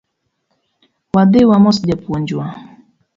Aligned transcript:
Wadhi 1.13 1.41
wamos 1.49 1.77
japuonj 1.89 2.29
wa 2.37 2.45